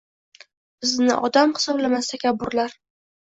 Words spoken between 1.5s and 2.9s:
hisoblamas takabburlar.